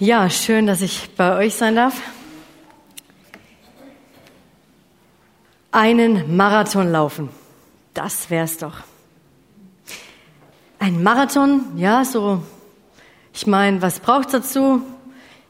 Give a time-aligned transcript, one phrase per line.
[0.00, 2.00] Ja, schön, dass ich bei euch sein darf.
[5.72, 7.30] Einen Marathon laufen,
[7.94, 8.76] das wär's doch.
[10.78, 12.44] Ein Marathon, ja, so.
[13.34, 14.82] Ich meine, was braucht's dazu?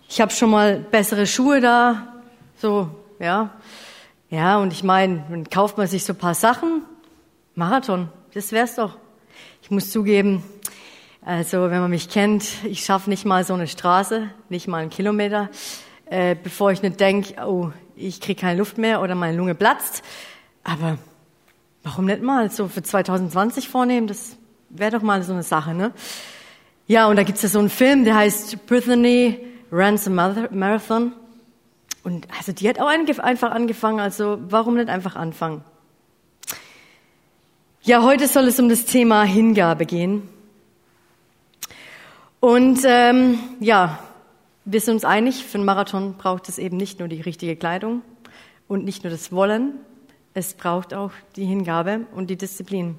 [0.08, 2.14] Ich habe schon mal bessere Schuhe da,
[2.56, 2.88] so,
[3.18, 3.50] ja.
[4.30, 6.84] Ja, und ich meine, dann kauft man sich so ein paar Sachen.
[7.54, 8.96] Marathon, das wär's doch.
[9.60, 10.42] Ich muss zugeben,
[11.22, 14.90] also wenn man mich kennt, ich schaffe nicht mal so eine Straße, nicht mal einen
[14.90, 15.50] Kilometer,
[16.06, 20.02] äh, bevor ich nicht denke, oh, ich kriege keine Luft mehr oder meine Lunge platzt.
[20.64, 20.98] Aber
[21.82, 24.06] warum nicht mal so für 2020 vornehmen?
[24.06, 24.36] Das
[24.68, 25.92] wäre doch mal so eine Sache, ne?
[26.86, 29.38] Ja, und da gibt's ja so einen Film, der heißt Brittany
[29.70, 31.12] Runs a Marathon.
[32.02, 35.62] Und also die hat auch einfach angefangen, also warum nicht einfach anfangen?
[37.82, 40.28] Ja, heute soll es um das Thema Hingabe gehen.
[42.40, 43.98] Und ähm, ja,
[44.64, 48.02] wir sind uns einig, für einen Marathon braucht es eben nicht nur die richtige Kleidung
[48.68, 49.72] und nicht nur das Wollen,
[50.34, 52.96] es braucht auch die Hingabe und die Disziplin.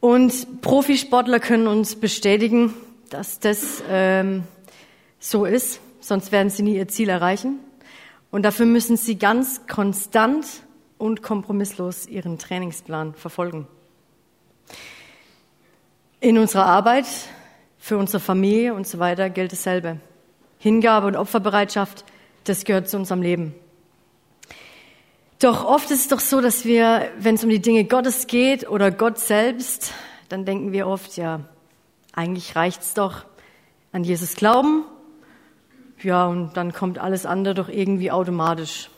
[0.00, 2.74] Und Profisportler können uns bestätigen,
[3.08, 4.42] dass das ähm,
[5.18, 7.60] so ist, sonst werden sie nie ihr Ziel erreichen.
[8.30, 10.44] Und dafür müssen sie ganz konstant
[10.98, 13.66] und kompromisslos ihren Trainingsplan verfolgen.
[16.20, 17.06] In unserer Arbeit
[17.84, 19.98] für unsere Familie und so weiter gilt dasselbe.
[20.56, 22.06] Hingabe und Opferbereitschaft,
[22.44, 23.54] das gehört zu unserem Leben.
[25.38, 28.66] Doch oft ist es doch so, dass wir, wenn es um die Dinge Gottes geht
[28.66, 29.92] oder Gott selbst,
[30.30, 31.40] dann denken wir oft, ja,
[32.14, 33.26] eigentlich reicht's doch
[33.92, 34.84] an Jesus glauben.
[36.02, 38.88] Ja, und dann kommt alles andere doch irgendwie automatisch.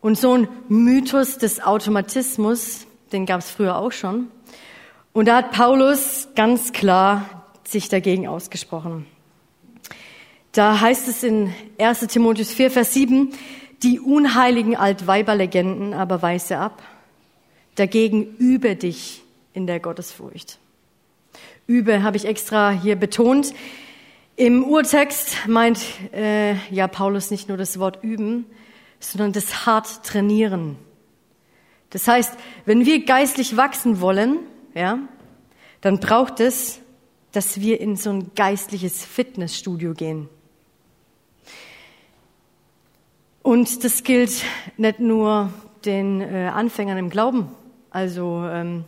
[0.00, 4.28] Und so ein Mythos des Automatismus, den gab es früher auch schon.
[5.12, 9.06] Und da hat Paulus ganz klar sich dagegen ausgesprochen.
[10.52, 13.32] Da heißt es in 1 Timotheus 4, Vers 7,
[13.82, 16.82] die unheiligen Altweiberlegenden aber weise ab.
[17.74, 19.22] Dagegen übe dich
[19.52, 20.58] in der Gottesfurcht.
[21.66, 23.52] Übe habe ich extra hier betont.
[24.36, 25.80] Im Urtext meint
[26.12, 28.46] äh, ja Paulus nicht nur das Wort üben,
[29.00, 30.76] sondern das hart trainieren.
[31.90, 32.32] Das heißt,
[32.64, 34.38] wenn wir geistlich wachsen wollen,
[34.74, 34.98] ja,
[35.80, 36.80] dann braucht es
[37.36, 40.28] dass wir in so ein geistliches Fitnessstudio gehen.
[43.42, 44.42] Und das gilt
[44.76, 45.50] nicht nur
[45.84, 47.48] den äh, Anfängern im Glauben.
[47.90, 48.84] Also ähm,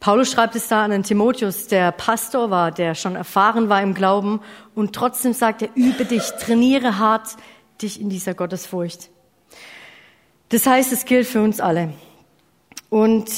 [0.00, 3.94] Paulus schreibt es da an den Timotheus, der Pastor war, der schon erfahren war im
[3.94, 4.40] Glauben
[4.74, 7.36] und trotzdem sagt er, übe dich, trainiere hart
[7.82, 9.10] dich in dieser Gottesfurcht.
[10.48, 11.92] Das heißt, es gilt für uns alle.
[12.88, 13.30] Und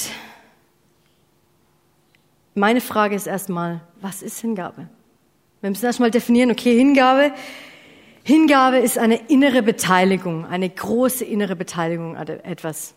[2.54, 4.88] meine Frage ist erstmal, was ist Hingabe?
[5.60, 7.32] Wir müssen erstmal definieren, okay, Hingabe.
[8.24, 12.94] Hingabe ist eine innere Beteiligung, eine große innere Beteiligung an etwas.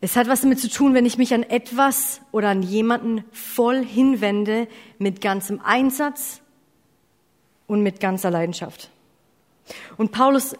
[0.00, 3.84] Es hat was damit zu tun, wenn ich mich an etwas oder an jemanden voll
[3.84, 4.66] hinwende
[4.98, 6.40] mit ganzem Einsatz
[7.68, 8.90] und mit ganzer Leidenschaft.
[9.96, 10.56] Und Paulus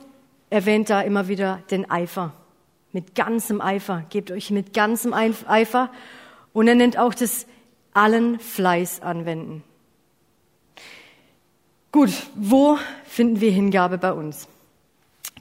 [0.49, 2.33] erwähnt da immer wieder den Eifer.
[2.93, 4.05] Mit ganzem Eifer.
[4.11, 5.91] Gebt euch mit ganzem Eifer.
[6.53, 7.47] Und er nennt auch das
[7.95, 9.63] allen Fleiß anwenden.
[11.91, 14.49] Gut, wo finden wir Hingabe bei uns?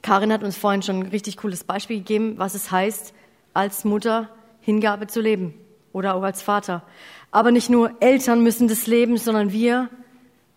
[0.02, 3.14] Karin hat uns vorhin schon ein richtig cooles Beispiel gegeben, was es heißt,
[3.54, 4.28] als Mutter
[4.60, 5.54] Hingabe zu leben
[5.92, 6.82] oder auch als Vater.
[7.30, 9.88] Aber nicht nur Eltern müssen das leben, sondern wir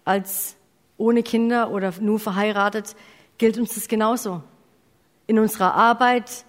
[0.03, 0.56] als
[0.97, 2.95] ohne Kinder oder nur verheiratet
[3.38, 4.41] gilt uns das genauso.
[5.27, 6.45] In unserer Arbeit,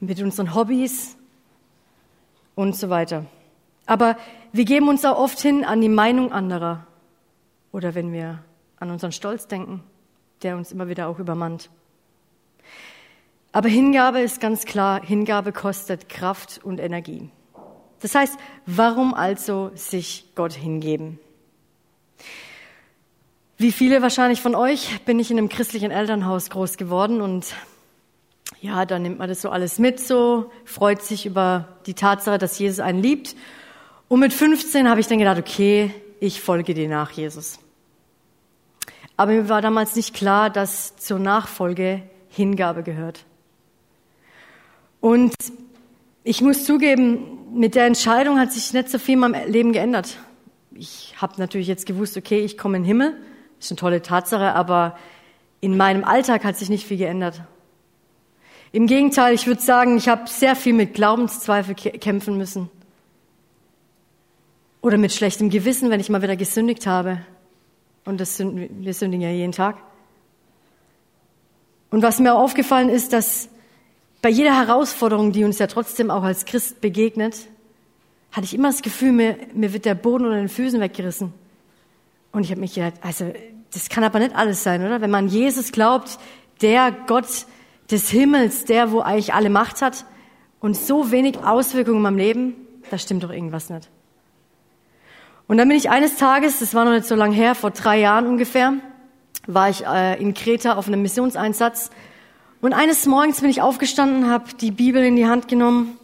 [0.00, 1.16] mit unseren Hobbys
[2.54, 3.26] und so weiter.
[3.88, 4.18] Aber
[4.52, 6.86] wir geben uns auch oft hin an die Meinung anderer
[7.72, 8.44] oder wenn wir
[8.78, 9.82] an unseren Stolz denken,
[10.42, 11.70] der uns immer wieder auch übermannt.
[13.50, 17.30] Aber Hingabe ist ganz klar, Hingabe kostet Kraft und Energie.
[18.00, 21.18] Das heißt, warum also sich Gott hingeben?
[23.56, 27.54] Wie viele wahrscheinlich von euch bin ich in einem christlichen Elternhaus groß geworden und
[28.60, 32.58] ja, da nimmt man das so alles mit, so freut sich über die Tatsache, dass
[32.58, 33.34] Jesus einen liebt
[34.08, 37.58] und mit 15 habe ich dann gedacht, okay, ich folge dir nach, Jesus.
[39.16, 43.24] Aber mir war damals nicht klar, dass zur Nachfolge Hingabe gehört.
[45.00, 45.34] Und
[46.24, 50.18] ich muss zugeben, mit der Entscheidung hat sich nicht so viel in meinem Leben geändert.
[50.72, 53.16] Ich habe natürlich jetzt gewusst, okay, ich komme in den Himmel,
[53.58, 54.96] ist eine tolle Tatsache, aber
[55.60, 57.42] in meinem Alltag hat sich nicht viel geändert.
[58.70, 62.70] Im Gegenteil, ich würde sagen, ich habe sehr viel mit Glaubenszweifel kämpfen müssen.
[64.80, 67.20] Oder mit schlechtem Gewissen, wenn ich mal wieder gesündigt habe.
[68.04, 69.76] Und das sind, wir sündigen ja jeden Tag.
[71.90, 73.48] Und was mir aufgefallen ist, dass
[74.20, 77.48] bei jeder Herausforderung, die uns ja trotzdem auch als Christ begegnet,
[78.32, 81.32] hatte ich immer das Gefühl, mir, mir wird der Boden unter den Füßen weggerissen.
[82.32, 83.32] Und ich habe mich gedacht, also
[83.72, 85.00] das kann aber nicht alles sein, oder?
[85.00, 86.18] Wenn man Jesus glaubt,
[86.60, 87.46] der Gott
[87.90, 90.04] des Himmels, der, wo eigentlich alle Macht hat
[90.60, 92.54] und so wenig Auswirkungen in meinem Leben,
[92.90, 93.88] da stimmt doch irgendwas nicht.
[95.48, 97.98] Und dann bin ich eines Tages, das war noch nicht so lang her, vor drei
[97.98, 98.74] Jahren ungefähr,
[99.46, 101.90] war ich äh, in Kreta auf einem Missionseinsatz.
[102.60, 105.96] Und eines Morgens bin ich aufgestanden, habe die Bibel in die Hand genommen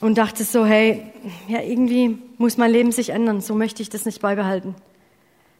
[0.00, 1.04] und dachte so, hey,
[1.46, 4.74] ja, irgendwie muss mein Leben sich ändern, so möchte ich das nicht beibehalten.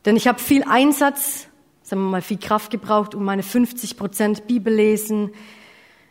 [0.04, 1.46] Denn ich habe viel Einsatz,
[1.84, 5.30] sagen wir mal viel Kraft gebraucht, um meine 50 Prozent Bibel lesen,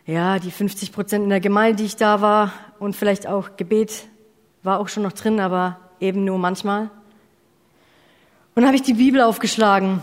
[0.05, 4.07] ja, die 50 Prozent in der Gemeinde, die ich da war und vielleicht auch Gebet
[4.63, 6.89] war auch schon noch drin, aber eben nur manchmal.
[8.55, 10.01] Und habe ich die Bibel aufgeschlagen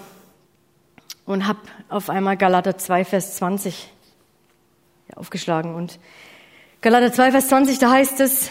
[1.27, 3.91] und habe auf einmal Galater 2, Vers 20
[5.17, 5.75] aufgeschlagen.
[5.75, 5.99] Und
[6.81, 8.51] Galater 2, Vers 20, da heißt es,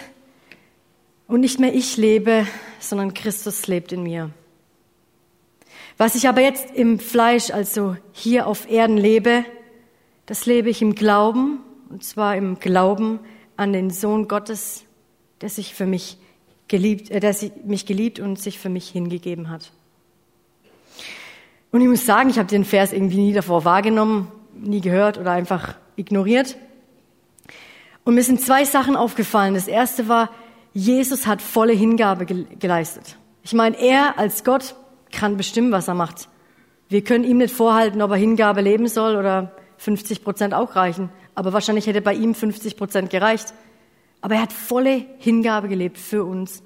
[1.27, 2.45] und nicht mehr ich lebe,
[2.79, 4.29] sondern Christus lebt in mir.
[5.97, 9.45] Was ich aber jetzt im Fleisch, also hier auf Erden lebe,
[10.25, 11.59] das lebe ich im Glauben,
[11.89, 13.19] und zwar im Glauben
[13.55, 14.83] an den Sohn Gottes,
[15.41, 16.17] der sich für mich
[16.67, 19.71] geliebt, äh, der mich geliebt und sich für mich hingegeben hat.
[21.71, 25.31] Und ich muss sagen, ich habe den Vers irgendwie nie davor wahrgenommen, nie gehört oder
[25.31, 26.55] einfach ignoriert.
[28.03, 29.55] Und mir sind zwei Sachen aufgefallen.
[29.55, 30.29] Das erste war,
[30.73, 33.17] Jesus hat volle Hingabe geleistet.
[33.43, 34.75] Ich meine, er als Gott
[35.11, 36.27] kann bestimmen, was er macht.
[36.89, 41.09] Wir können ihm nicht vorhalten, ob er Hingabe leben soll oder 50 Prozent auch reichen.
[41.35, 43.53] Aber wahrscheinlich hätte bei ihm 50 Prozent gereicht.
[44.23, 46.63] Aber er hat volle Hingabe gelebt für uns.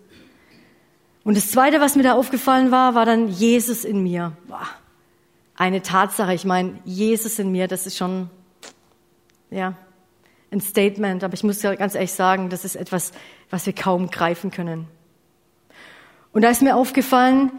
[1.23, 4.37] Und das Zweite, was mir da aufgefallen war, war dann Jesus in mir.
[5.55, 6.35] Eine Tatsache.
[6.35, 8.29] Ich meine, Jesus in mir, das ist schon,
[9.49, 9.73] ja,
[10.51, 11.23] ein Statement.
[11.23, 13.11] Aber ich muss ja ganz ehrlich sagen, das ist etwas,
[13.49, 14.87] was wir kaum greifen können.
[16.33, 17.51] Und da ist mir aufgefallen,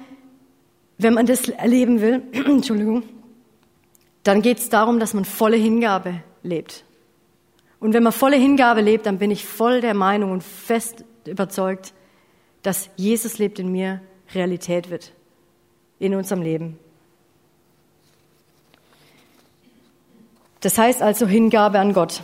[0.98, 3.02] wenn man das erleben will, Entschuldigung,
[4.22, 6.84] dann geht es darum, dass man volle Hingabe lebt.
[7.80, 11.92] Und wenn man volle Hingabe lebt, dann bin ich voll der Meinung und fest überzeugt,
[12.62, 14.00] dass Jesus lebt in mir
[14.34, 15.12] Realität wird
[15.98, 16.78] in unserem Leben.
[20.60, 22.22] Das heißt also Hingabe an Gott.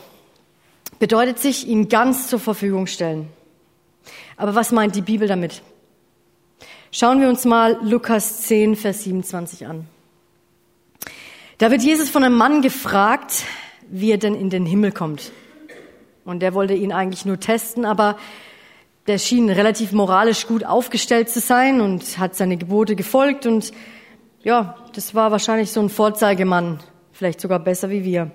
[0.99, 3.29] Bedeutet sich, ihn ganz zur Verfügung stellen.
[4.37, 5.62] Aber was meint die Bibel damit?
[6.91, 9.87] Schauen wir uns mal Lukas 10, Vers 27 an.
[11.59, 13.45] Da wird Jesus von einem Mann gefragt,
[13.89, 15.33] wie er denn in den Himmel kommt.
[16.25, 18.17] Und der wollte ihn eigentlich nur testen, aber
[19.06, 23.73] der schien relativ moralisch gut aufgestellt zu sein und hat seine Gebote gefolgt und
[24.43, 26.81] ja, das war wahrscheinlich so ein Vorzeigemann,
[27.12, 28.31] vielleicht sogar besser wie wir.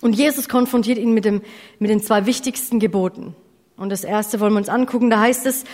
[0.00, 1.42] Und Jesus konfrontiert ihn mit, dem,
[1.78, 3.34] mit den zwei wichtigsten Geboten.
[3.76, 5.64] Und das erste wollen wir uns angucken, da heißt es,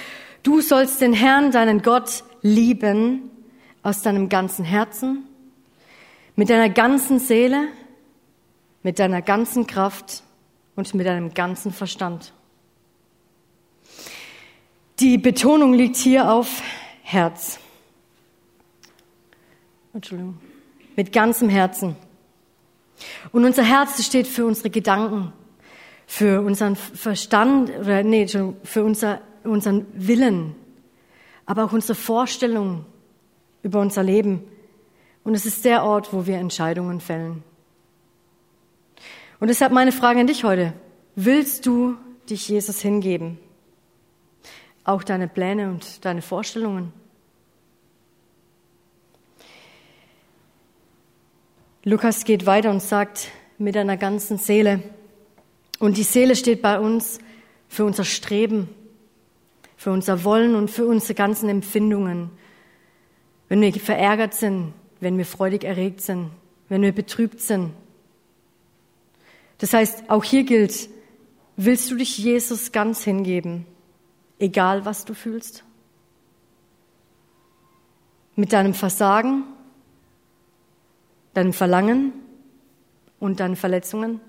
[0.42, 3.30] Du sollst den Herrn, deinen Gott, lieben
[3.84, 5.24] aus deinem ganzen Herzen,
[6.34, 7.68] mit deiner ganzen Seele,
[8.82, 10.24] mit deiner ganzen Kraft
[10.76, 12.32] und mit deinem ganzen Verstand.
[15.00, 16.62] Die Betonung liegt hier auf
[17.02, 17.58] Herz.
[19.92, 20.38] Entschuldigung.
[20.96, 21.96] Mit ganzem Herzen.
[23.32, 25.32] Und unser Herz steht für unsere Gedanken,
[26.06, 30.54] für unseren Verstand, oder nee, für unser unseren Willen,
[31.46, 32.84] aber auch unsere Vorstellung
[33.62, 34.42] über unser Leben.
[35.24, 37.44] Und es ist der Ort, wo wir Entscheidungen fällen.
[39.42, 40.72] Und deshalb meine Frage an dich heute.
[41.16, 41.96] Willst du
[42.30, 43.40] dich Jesus hingeben?
[44.84, 46.92] Auch deine Pläne und deine Vorstellungen?
[51.82, 54.80] Lukas geht weiter und sagt mit einer ganzen Seele.
[55.80, 57.18] Und die Seele steht bei uns
[57.66, 58.68] für unser Streben,
[59.76, 62.30] für unser Wollen und für unsere ganzen Empfindungen.
[63.48, 66.30] Wenn wir verärgert sind, wenn wir freudig erregt sind,
[66.68, 67.72] wenn wir betrübt sind.
[69.62, 70.88] Das heißt, auch hier gilt,
[71.56, 73.64] willst du dich Jesus ganz hingeben,
[74.40, 75.62] egal was du fühlst?
[78.34, 79.44] Mit deinem Versagen,
[81.34, 82.12] deinem Verlangen
[83.20, 84.20] und deinen Verletzungen?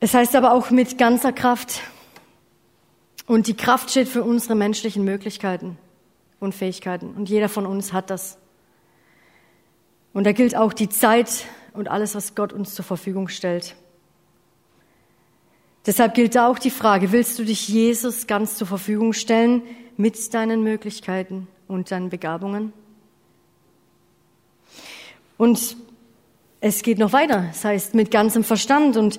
[0.00, 1.80] Es heißt aber auch mit ganzer Kraft.
[3.28, 5.78] Und die Kraft steht für unsere menschlichen Möglichkeiten
[6.40, 7.14] und Fähigkeiten.
[7.14, 8.36] Und jeder von uns hat das.
[10.12, 13.76] Und da gilt auch die Zeit und alles, was Gott uns zur Verfügung stellt.
[15.86, 19.62] Deshalb gilt da auch die Frage, willst du dich Jesus ganz zur Verfügung stellen
[19.96, 22.72] mit deinen Möglichkeiten und deinen Begabungen?
[25.38, 25.76] Und
[26.60, 27.46] es geht noch weiter.
[27.48, 28.98] Das heißt, mit ganzem Verstand.
[28.98, 29.18] Und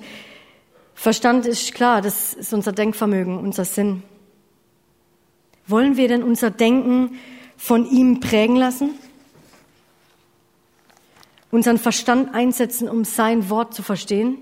[0.94, 4.04] Verstand ist klar, das ist unser Denkvermögen, unser Sinn.
[5.66, 7.18] Wollen wir denn unser Denken
[7.56, 8.90] von ihm prägen lassen?
[11.52, 14.38] Unseren Verstand einsetzen, um sein Wort zu verstehen?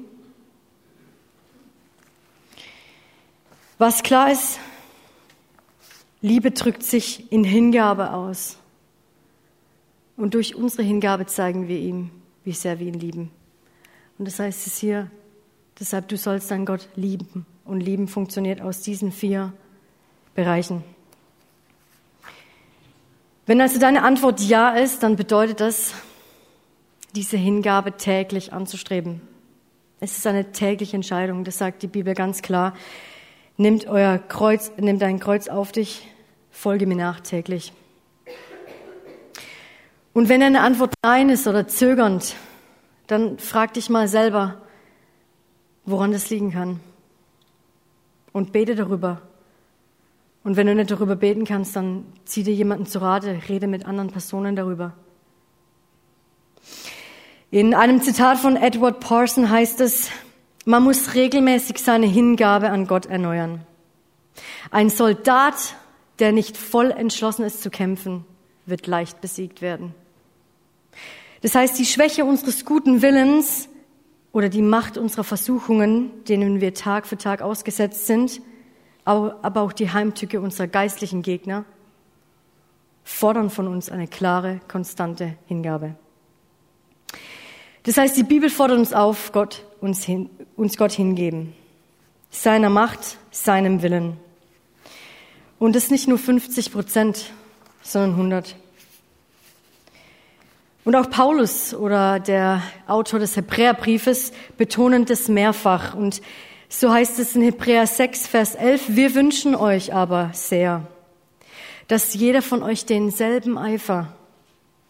[3.76, 4.58] Was klar ist,
[6.22, 8.58] Liebe drückt sich in Hingabe aus.
[10.16, 12.10] Und durch unsere Hingabe zeigen wir ihm,
[12.44, 13.30] wie sehr wir ihn lieben.
[14.18, 15.10] Und das heißt es hier,
[15.78, 17.46] deshalb du sollst deinen Gott lieben.
[17.64, 19.54] Und lieben funktioniert aus diesen vier
[20.34, 20.84] Bereichen.
[23.46, 25.94] Wenn also deine Antwort Ja ist, dann bedeutet das,
[27.12, 29.20] diese Hingabe täglich anzustreben.
[30.00, 32.74] Es ist eine tägliche Entscheidung, das sagt die Bibel ganz klar.
[33.56, 36.08] Nimmt euer Kreuz, nimmt dein Kreuz auf dich,
[36.50, 37.72] folge mir nach täglich.
[40.12, 42.34] Und wenn deine Antwort nein ist oder zögernd,
[43.06, 44.60] dann frag dich mal selber,
[45.84, 46.80] woran das liegen kann.
[48.32, 49.20] Und bete darüber.
[50.42, 53.84] Und wenn du nicht darüber beten kannst, dann zieh dir jemanden zu Rate, rede mit
[53.84, 54.94] anderen Personen darüber.
[57.52, 60.08] In einem Zitat von Edward Parson heißt es,
[60.66, 63.66] man muss regelmäßig seine Hingabe an Gott erneuern.
[64.70, 65.74] Ein Soldat,
[66.20, 68.24] der nicht voll entschlossen ist zu kämpfen,
[68.66, 69.96] wird leicht besiegt werden.
[71.40, 73.68] Das heißt, die Schwäche unseres guten Willens
[74.30, 78.40] oder die Macht unserer Versuchungen, denen wir Tag für Tag ausgesetzt sind,
[79.04, 81.64] aber auch die Heimtücke unserer geistlichen Gegner,
[83.02, 85.96] fordern von uns eine klare, konstante Hingabe.
[87.84, 91.54] Das heißt, die Bibel fordert uns auf, Gott, uns, hin, uns Gott hingeben.
[92.30, 94.16] Seiner Macht, seinem Willen.
[95.58, 97.32] Und das nicht nur 50 Prozent,
[97.82, 98.56] sondern 100.
[100.84, 105.94] Und auch Paulus oder der Autor des Hebräerbriefes betonen das mehrfach.
[105.94, 106.22] Und
[106.68, 110.86] so heißt es in Hebräer 6, Vers 11, wir wünschen euch aber sehr,
[111.88, 114.12] dass jeder von euch denselben Eifer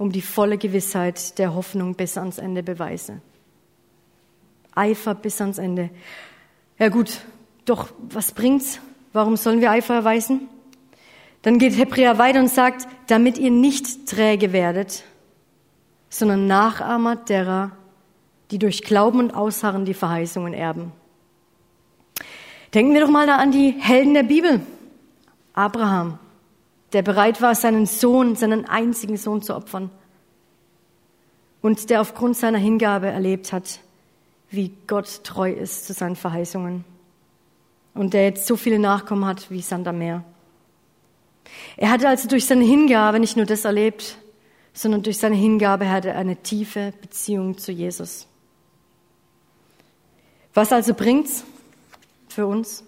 [0.01, 3.21] um die volle Gewissheit der Hoffnung bis ans Ende beweise.
[4.75, 5.91] Eifer bis ans Ende.
[6.79, 7.21] Ja gut,
[7.67, 8.81] doch was bringt's?
[9.13, 10.49] Warum sollen wir Eifer erweisen?
[11.43, 15.05] Dann geht Hebräer weiter und sagt, damit ihr nicht träge werdet,
[16.09, 17.73] sondern Nachahmer derer,
[18.51, 20.93] die durch Glauben und Ausharren die Verheißungen erben.
[22.73, 24.63] Denken wir doch mal da an die Helden der Bibel.
[25.53, 26.19] Abraham,
[26.93, 29.91] der bereit war, seinen Sohn, seinen einzigen Sohn zu opfern.
[31.63, 33.81] Und der aufgrund seiner Hingabe erlebt hat,
[34.51, 36.85] wie Gott treu ist zu seinen Verheißungen.
[37.95, 40.25] Und der jetzt so viele Nachkommen hat wie Sand am Meer.
[41.77, 44.17] Er hatte also durch seine Hingabe nicht nur das erlebt,
[44.73, 48.27] sondern durch seine Hingabe hatte er eine tiefe Beziehung zu Jesus.
[50.55, 51.45] Was also bringt's
[52.29, 52.85] für uns?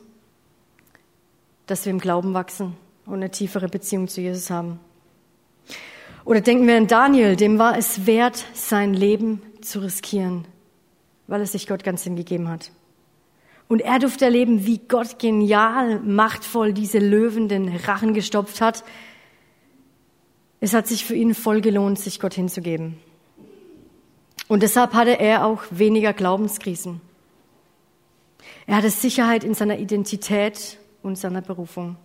[1.66, 2.76] Dass wir im Glauben wachsen
[3.12, 4.80] und eine tiefere Beziehung zu Jesus haben.
[6.24, 10.46] Oder denken wir an Daniel, dem war es wert, sein Leben zu riskieren,
[11.26, 12.70] weil er sich Gott ganz hingegeben hat.
[13.68, 18.82] Und er durfte erleben, wie Gott genial, machtvoll diese Löwen den Rachen gestopft hat.
[20.60, 22.96] Es hat sich für ihn voll gelohnt, sich Gott hinzugeben.
[24.48, 27.02] Und deshalb hatte er auch weniger Glaubenskrisen.
[28.66, 31.96] Er hatte Sicherheit in seiner Identität und seiner Berufung.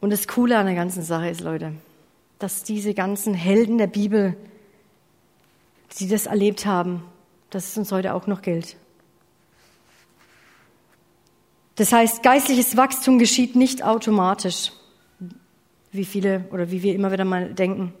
[0.00, 1.72] Und das Coole an der ganzen Sache ist, Leute,
[2.38, 4.36] dass diese ganzen Helden der Bibel,
[5.98, 7.02] die das erlebt haben,
[7.50, 8.76] dass es uns heute auch noch gilt.
[11.74, 14.72] Das heißt, geistliches Wachstum geschieht nicht automatisch,
[15.92, 17.92] wie viele oder wie wir immer wieder mal denken.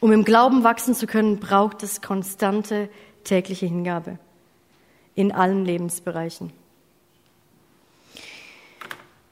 [0.00, 2.90] Um im Glauben wachsen zu können, braucht es konstante
[3.24, 4.18] tägliche Hingabe
[5.14, 6.52] in allen Lebensbereichen.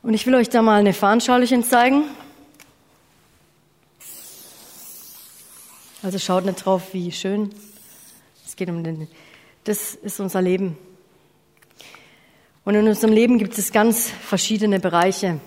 [0.02, 2.04] Und ich will euch da mal eine Veranschaulichung zeigen.
[6.02, 7.54] Also schaut nicht drauf, wie schön.
[8.44, 9.06] Es geht um den.
[9.62, 10.76] Das ist unser Leben.
[12.64, 15.40] Und in unserem Leben gibt es ganz verschiedene Bereiche.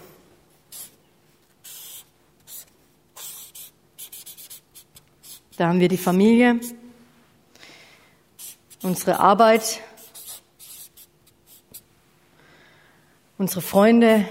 [5.58, 6.62] Da haben wir die Familie,
[8.82, 9.82] unsere Arbeit,
[13.38, 14.26] unsere Freunde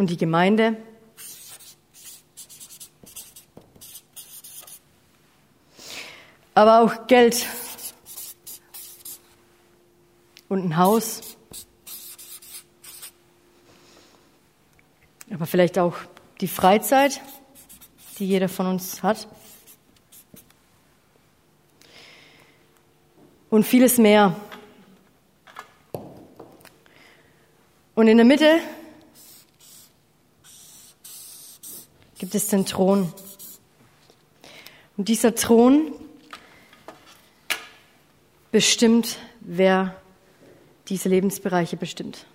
[0.00, 0.78] und die Gemeinde.
[6.54, 7.46] Aber auch Geld
[10.48, 11.36] und ein Haus.
[15.30, 15.98] Aber vielleicht auch
[16.40, 17.20] die Freizeit,
[18.18, 19.28] die jeder von uns hat.
[23.50, 24.34] Und vieles mehr.
[27.94, 28.60] Und in der Mitte
[32.20, 33.10] gibt es den Thron.
[34.98, 35.90] Und dieser Thron
[38.52, 39.96] bestimmt, wer
[40.88, 42.26] diese Lebensbereiche bestimmt.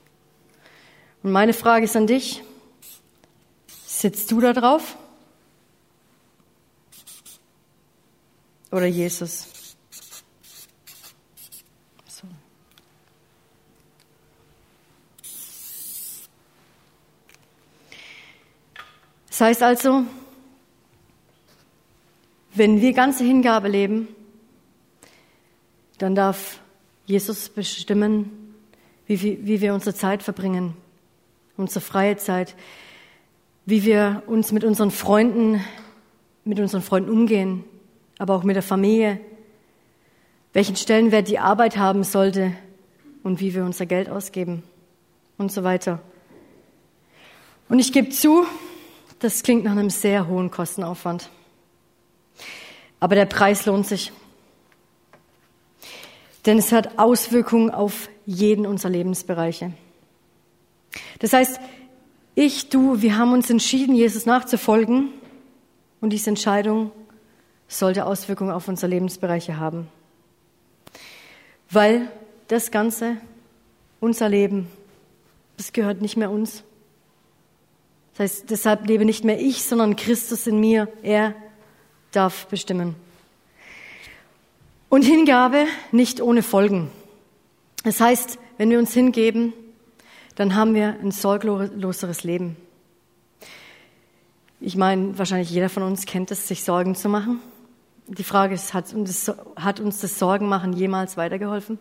[1.21, 2.41] Und meine Frage ist an dich,
[3.85, 4.97] sitzt du da drauf?
[8.71, 9.54] Oder Jesus?
[19.35, 20.05] Das heißt also,
[22.53, 24.07] wenn wir ganze Hingabe leben,
[25.97, 26.61] dann darf
[27.05, 28.53] Jesus bestimmen,
[29.07, 30.77] wie, wie wir unsere Zeit verbringen
[31.57, 32.55] unsere freie Zeit,
[33.65, 35.59] wie wir uns mit unseren Freunden,
[36.45, 37.65] mit unseren Freunden umgehen,
[38.17, 39.19] aber auch mit der Familie,
[40.53, 42.53] welchen Stellenwert die Arbeit haben sollte
[43.21, 44.63] und wie wir unser Geld ausgeben
[45.37, 46.01] und so weiter.
[47.67, 48.45] Und ich gebe zu,
[49.19, 51.29] das klingt nach einem sehr hohen Kostenaufwand.
[52.99, 54.11] Aber der Preis lohnt sich.
[56.45, 59.73] Denn es hat Auswirkungen auf jeden unserer Lebensbereiche.
[61.19, 61.59] Das heißt,
[62.35, 65.09] ich, du, wir haben uns entschieden, Jesus nachzufolgen
[66.01, 66.91] und diese Entscheidung
[67.67, 69.87] sollte Auswirkungen auf unsere Lebensbereiche haben.
[71.69, 72.11] Weil
[72.47, 73.17] das Ganze,
[73.99, 74.67] unser Leben,
[75.57, 76.63] das gehört nicht mehr uns.
[78.17, 80.87] Das heißt, deshalb lebe nicht mehr ich, sondern Christus in mir.
[81.03, 81.35] Er
[82.11, 82.95] darf bestimmen.
[84.87, 86.89] Und Hingabe nicht ohne Folgen.
[87.83, 89.53] Das heißt, wenn wir uns hingeben,
[90.35, 92.55] dann haben wir ein sorgloseres Leben.
[94.61, 97.41] Ich meine, wahrscheinlich jeder von uns kennt es, sich Sorgen zu machen.
[98.07, 101.79] Die Frage ist, hat uns, das Sorgenmachen jemals weitergeholfen?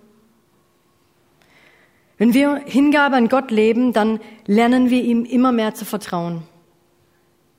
[2.24, 6.42] Wenn wir Hingabe an Gott leben, dann lernen wir ihm immer mehr zu vertrauen.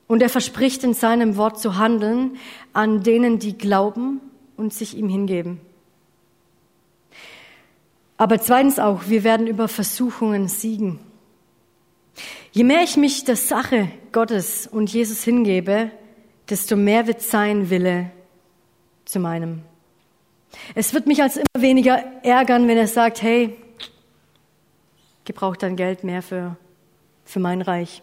[0.07, 2.37] Und er verspricht in seinem Wort zu handeln
[2.73, 4.21] an denen, die glauben
[4.57, 5.61] und sich ihm hingeben.
[8.17, 10.97] Aber zweitens auch, wir werden über Versuchungen siegen.
[12.51, 15.91] Je mehr ich mich der Sache Gottes und Jesus hingebe,
[16.49, 18.09] desto mehr wird sein Wille
[19.05, 19.61] zu meinem.
[20.73, 23.55] Es wird mich als immer weniger ärgern, wenn er sagt, hey,
[25.25, 26.55] gebraucht dein Geld mehr für,
[27.25, 28.01] für mein Reich.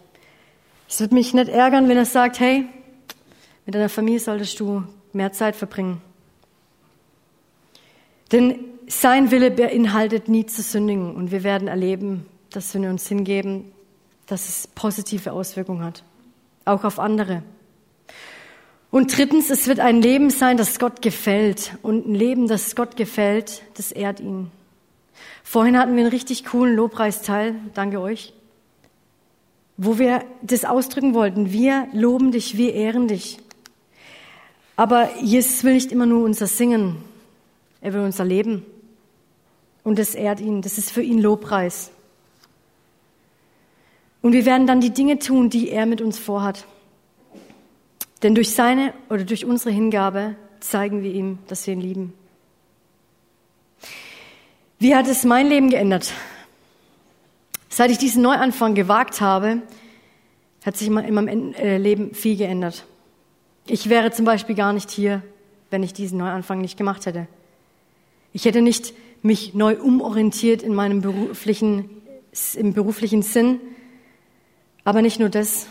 [0.87, 2.65] Es wird mich nicht ärgern, wenn er sagt, hey,
[3.65, 4.83] mit deiner Familie solltest du
[5.13, 6.01] mehr Zeit verbringen.
[8.31, 13.07] Denn sein Wille beinhaltet nie zu sündigen und wir werden erleben, dass wenn wir uns
[13.07, 13.71] hingeben,
[14.27, 16.03] dass es positive Auswirkungen hat,
[16.65, 17.43] auch auf andere.
[18.91, 21.75] Und drittens, es wird ein Leben sein, das Gott gefällt.
[21.81, 24.51] Und ein Leben, das Gott gefällt, das ehrt ihn.
[25.43, 28.33] Vorhin hatten wir einen richtig coolen Lobpreisteil, danke euch,
[29.77, 31.51] wo wir das ausdrücken wollten.
[31.51, 33.37] Wir loben dich, wir ehren dich.
[34.75, 36.97] Aber Jesus will nicht immer nur unser Singen,
[37.81, 38.65] er will unser Leben.
[39.83, 41.91] Und das ehrt ihn, das ist für ihn Lobpreis.
[44.21, 46.65] Und wir werden dann die Dinge tun, die er mit uns vorhat.
[48.23, 52.13] Denn durch seine oder durch unsere Hingabe zeigen wir ihm, dass wir ihn lieben.
[54.83, 56.11] Wie hat es mein Leben geändert?
[57.69, 59.61] Seit ich diesen Neuanfang gewagt habe,
[60.65, 62.85] hat sich in meinem äh, Leben viel geändert.
[63.65, 65.23] Ich wäre zum Beispiel gar nicht hier,
[65.69, 67.27] wenn ich diesen Neuanfang nicht gemacht hätte.
[68.33, 71.89] Ich hätte nicht mich neu umorientiert in meinem beruflichen,
[72.53, 73.61] im beruflichen Sinn.
[74.83, 75.67] Aber nicht nur das.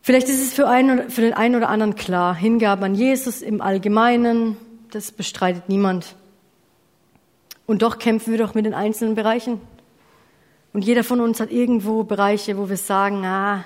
[0.00, 3.60] Vielleicht ist es für, einen, für den einen oder anderen klar, Hingabe an Jesus im
[3.60, 4.56] Allgemeinen,
[4.92, 6.16] das bestreitet niemand.
[7.66, 9.60] Und doch kämpfen wir doch mit den einzelnen Bereichen.
[10.72, 13.64] Und jeder von uns hat irgendwo Bereiche, wo wir sagen, ah,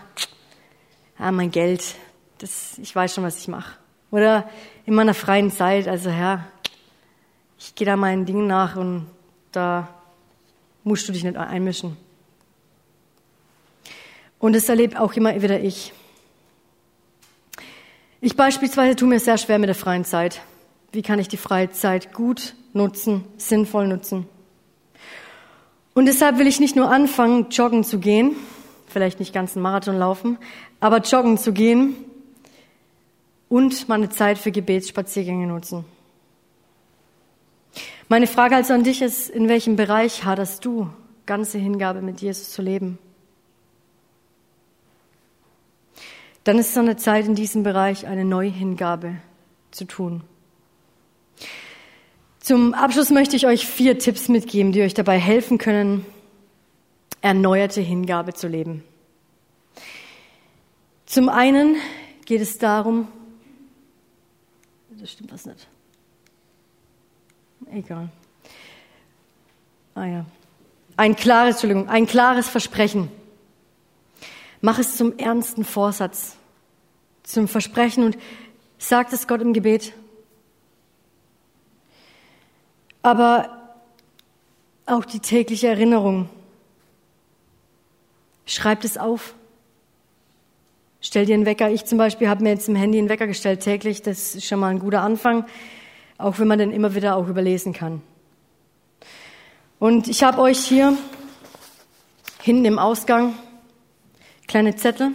[1.19, 1.97] ah mein Geld,
[2.39, 3.77] das, ich weiß schon, was ich mache.
[4.11, 4.49] Oder
[4.87, 6.47] in meiner freien Zeit, also Herr,
[7.59, 9.07] ich gehe da meinen Dingen nach und
[9.53, 9.89] da
[10.83, 11.97] musst du dich nicht einmischen.
[14.39, 15.93] Und das erlebe auch immer wieder ich.
[18.23, 20.41] Ich beispielsweise tue mir sehr schwer mit der freien Zeit.
[20.93, 24.27] Wie kann ich die freie Zeit gut nutzen, sinnvoll nutzen?
[25.95, 28.37] Und deshalb will ich nicht nur anfangen, joggen zu gehen,
[28.87, 30.39] vielleicht nicht ganz einen Marathon laufen,
[30.79, 31.97] aber joggen zu gehen
[33.49, 35.85] und meine Zeit für Gebetsspaziergänge nutzen.
[38.09, 40.89] Meine Frage also an dich ist, in welchem Bereich haderst du,
[41.27, 42.99] ganze Hingabe mit Jesus zu leben?
[46.45, 49.17] dann ist es an der Zeit, in diesem Bereich eine Neuhingabe
[49.71, 50.23] zu tun.
[52.51, 56.05] Zum Abschluss möchte ich euch vier Tipps mitgeben, die euch dabei helfen können,
[57.21, 58.83] erneuerte Hingabe zu leben.
[61.07, 61.77] Zum einen
[62.25, 63.07] geht es darum,
[64.99, 65.69] das stimmt was nicht.
[67.71, 68.09] Egal.
[69.95, 70.27] Ah ja.
[70.97, 73.13] Ein klares, Entschuldigung, ein klares Versprechen.
[74.61, 76.35] Mach es zum ernsten Vorsatz,
[77.23, 78.19] zum Versprechen und
[78.77, 79.93] sag es Gott im Gebet.
[83.03, 83.61] Aber
[84.87, 86.29] auch die tägliche Erinnerung.
[88.47, 89.35] Schreibt es auf.
[91.01, 91.71] Stell dir einen Wecker.
[91.71, 94.03] Ich zum Beispiel habe mir jetzt im Handy einen Wecker gestellt täglich.
[94.03, 95.47] Das ist schon mal ein guter Anfang,
[96.19, 98.03] auch wenn man den immer wieder auch überlesen kann.
[99.79, 100.99] Und ich habe euch hier
[102.43, 103.35] hinten im Ausgang
[104.47, 105.13] kleine Zettel,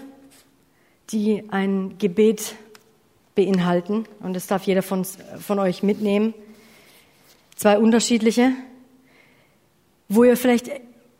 [1.12, 2.56] die ein Gebet
[3.36, 4.06] beinhalten.
[4.22, 6.34] Und das darf jeder von, von euch mitnehmen.
[7.56, 8.52] Zwei unterschiedliche,
[10.10, 10.70] wo ihr vielleicht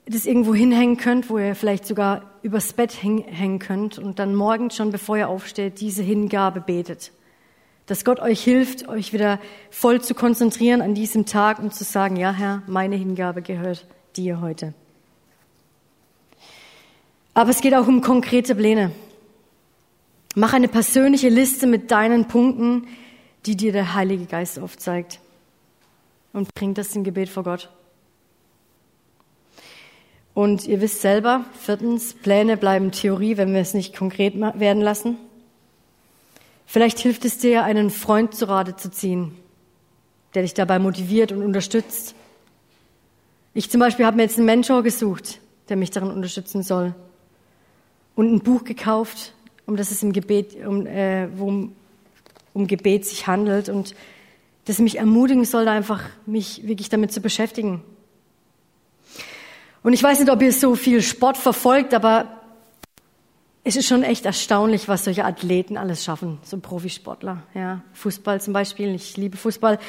[0.06, 4.76] das irgendwo hinhängen könnt, wo ihr vielleicht sogar übers Bett hängen könnt und dann morgens
[4.76, 7.12] schon, bevor ihr aufsteht, diese Hingabe betet.
[7.88, 9.40] Dass Gott euch hilft, euch wieder
[9.72, 14.42] voll zu konzentrieren an diesem Tag und zu sagen, ja Herr, meine Hingabe gehört dir
[14.42, 14.74] heute.
[17.34, 18.92] Aber es geht auch um konkrete Pläne.
[20.36, 22.88] Mach eine persönliche Liste mit deinen Punkten,
[23.46, 25.20] die dir der Heilige Geist aufzeigt.
[26.36, 27.70] Und bring das im Gebet vor Gott.
[30.34, 35.16] Und ihr wisst selber, viertens, Pläne bleiben Theorie, wenn wir es nicht konkret werden lassen.
[36.66, 39.32] Vielleicht hilft es dir, einen Freund zu Rate zu ziehen,
[40.34, 42.16] der dich dabei motiviert und unterstützt.
[43.54, 46.94] Ich zum Beispiel habe mir jetzt einen Mentor gesucht, der mich darin unterstützen soll.
[48.14, 49.34] Und ein Buch gekauft,
[49.68, 51.70] um das es im Gebet, um, äh, wo
[52.52, 53.96] um Gebet sich handelt und
[54.66, 57.84] das mich ermutigen soll, einfach mich wirklich damit zu beschäftigen.
[59.84, 62.42] Und ich weiß nicht, ob ihr so viel Sport verfolgt, aber
[63.64, 67.44] es ist schon echt erstaunlich, was solche Athleten alles schaffen, so Profisportler.
[67.54, 69.80] Ja, Fußball zum Beispiel, ich liebe Fußball.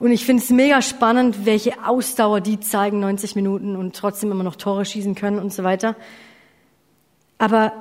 [0.00, 4.42] Und ich finde es mega spannend, welche Ausdauer die zeigen, 90 Minuten und trotzdem immer
[4.42, 5.94] noch Tore schießen können und so weiter.
[7.38, 7.72] Aber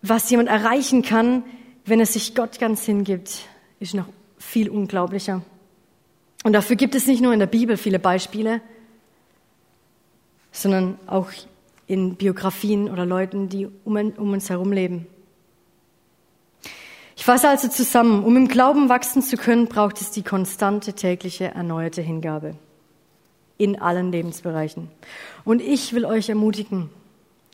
[0.00, 1.44] was jemand erreichen kann,
[1.84, 3.40] wenn er sich Gott ganz hingibt,
[3.80, 4.06] ist noch
[4.38, 5.42] viel unglaublicher.
[6.46, 8.60] Und dafür gibt es nicht nur in der Bibel viele Beispiele,
[10.52, 11.30] sondern auch
[11.88, 15.08] in Biografien oder Leuten, die um, uns herum leben.
[17.16, 21.46] Ich fasse also zusammen, um im Glauben wachsen zu können, braucht es die konstante tägliche
[21.46, 22.54] erneuerte Hingabe
[23.58, 24.88] in allen Lebensbereichen.
[25.44, 26.90] Und ich will euch ermutigen,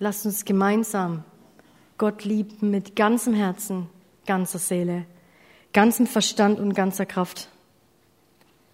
[0.00, 1.24] lasst uns gemeinsam
[1.96, 3.88] Gott lieben mit ganzem Herzen,
[4.26, 5.06] ganzer Seele,
[5.72, 7.48] ganzem Verstand und ganzer Kraft.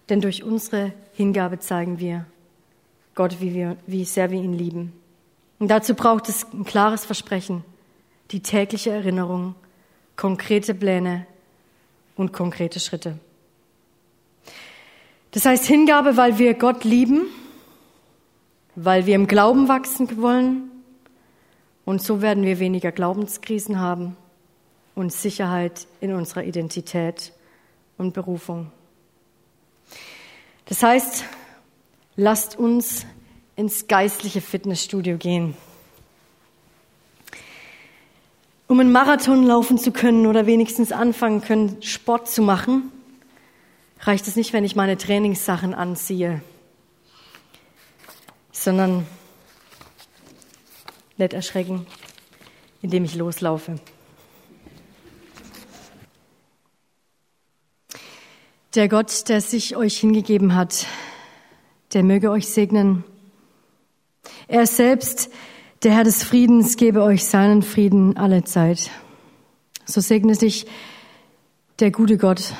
[0.09, 2.25] Denn durch unsere Hingabe zeigen wir,
[3.15, 4.93] Gott, wie, wir, wie sehr wir ihn lieben.
[5.59, 7.63] Und dazu braucht es ein klares Versprechen,
[8.31, 9.55] die tägliche Erinnerung,
[10.15, 11.27] konkrete Pläne
[12.15, 13.19] und konkrete Schritte.
[15.31, 17.27] Das heißt Hingabe, weil wir Gott lieben,
[18.75, 20.71] weil wir im Glauben wachsen wollen
[21.85, 24.15] und so werden wir weniger Glaubenskrisen haben
[24.95, 27.33] und Sicherheit in unserer Identität
[27.97, 28.71] und Berufung.
[30.69, 31.23] Das heißt,
[32.15, 33.07] lasst uns
[33.55, 35.57] ins geistliche Fitnessstudio gehen.
[38.67, 42.91] Um einen Marathon laufen zu können oder wenigstens anfangen können, Sport zu machen,
[44.01, 46.43] reicht es nicht, wenn ich meine Trainingssachen anziehe,
[48.51, 49.07] sondern
[51.17, 51.87] nicht erschrecken,
[52.83, 53.79] indem ich loslaufe.
[58.75, 60.85] Der Gott, der sich euch hingegeben hat,
[61.93, 63.03] der möge euch segnen.
[64.47, 65.31] Er selbst,
[65.81, 68.91] der Herr des Friedens, gebe euch seinen Frieden alle Zeit.
[69.85, 70.67] So segne dich
[71.79, 72.53] der gute Gott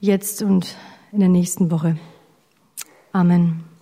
[0.00, 0.74] jetzt und
[1.12, 1.98] in der nächsten Woche.
[3.12, 3.75] Amen.